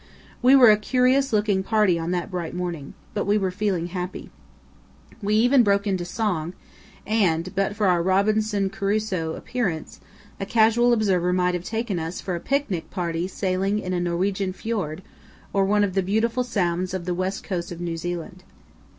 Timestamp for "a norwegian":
13.93-14.53